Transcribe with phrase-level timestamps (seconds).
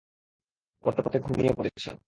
[0.83, 1.89] পড়তে পড়তে ঘুমিয়ে পড়েছে।